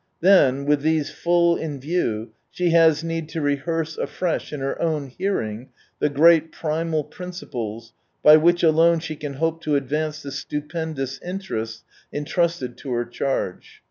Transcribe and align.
Then, 0.21 0.65
with 0.65 0.81
these 0.81 1.11
full 1.11 1.55
in 1.55 1.79
view, 1.79 2.31
she 2.49 2.71
has 2.71 3.03
need 3.03 3.29
to 3.29 3.39
rehearse 3.39 3.99
afresh 3.99 4.51
in 4.51 4.59
her 4.59 4.81
own 4.81 5.05
hearing 5.15 5.69
the 5.99 6.09
great 6.09 6.51
primal 6.51 7.03
principles 7.03 7.93
by 8.23 8.35
which 8.37 8.63
alone 8.63 8.97
she 8.97 9.15
can 9.15 9.35
hope 9.35 9.61
to 9.61 9.75
advance 9.75 10.23
the 10.23 10.31
stupendous 10.31 11.19
interests 11.21 11.83
entrusted 12.11 12.77
to 12.77 12.91
her 12.93 13.05
charge. 13.05 13.79